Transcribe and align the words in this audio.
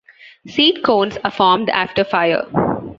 Seed 0.47 0.81
cones 0.83 1.19
are 1.23 1.29
formed 1.29 1.69
after 1.69 2.03
fire. 2.03 2.41